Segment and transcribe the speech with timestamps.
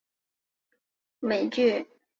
[1.19, 1.87] 又问有何美句？